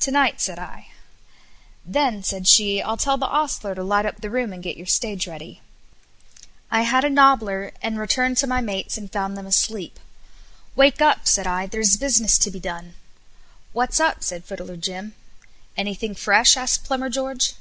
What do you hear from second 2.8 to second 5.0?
"I'll tell the ostler to light up the room and get your